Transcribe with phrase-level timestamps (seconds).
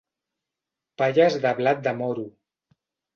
[1.01, 2.25] Palles de blat de moro.